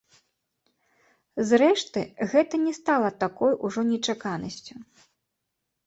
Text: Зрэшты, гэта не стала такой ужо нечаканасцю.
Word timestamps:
Зрэшты, 1.51 2.01
гэта 2.33 2.55
не 2.65 2.73
стала 2.81 3.09
такой 3.27 3.53
ужо 3.71 3.81
нечаканасцю. 3.95 4.75